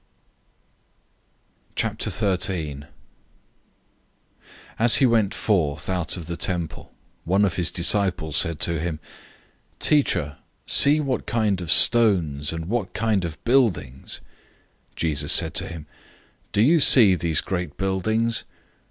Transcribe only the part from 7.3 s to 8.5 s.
of his disciples